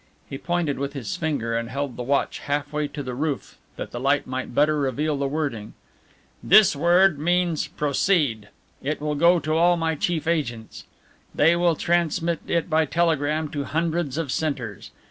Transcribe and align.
He 0.27 0.39
pointed 0.39 0.79
with 0.79 0.93
his 0.93 1.15
finger 1.15 1.55
and 1.55 1.69
held 1.69 1.95
the 1.95 2.01
watch 2.01 2.39
half 2.39 2.73
way 2.73 2.87
to 2.87 3.03
the 3.03 3.13
roof 3.13 3.59
that 3.75 3.91
the 3.91 3.99
light 3.99 4.25
might 4.25 4.55
better 4.55 4.79
reveal 4.79 5.15
the 5.15 5.27
wording. 5.27 5.75
"This 6.41 6.75
word 6.75 7.19
means 7.19 7.67
'Proceed.' 7.67 8.49
It 8.81 8.99
will 8.99 9.13
go 9.13 9.39
to 9.39 9.53
all 9.55 9.77
my 9.77 9.93
chief 9.93 10.25
agents. 10.25 10.85
They 11.35 11.55
will 11.55 11.75
transmit 11.75 12.39
it 12.47 12.67
by 12.67 12.85
telegram 12.85 13.49
to 13.49 13.65
hundreds 13.65 14.17
of 14.17 14.31
centres. 14.31 14.89